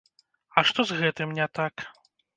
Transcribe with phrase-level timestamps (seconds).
[0.61, 1.85] А што з гэтым не так?